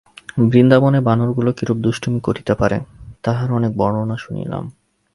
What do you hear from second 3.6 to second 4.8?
বর্ণনা শুনিলাম।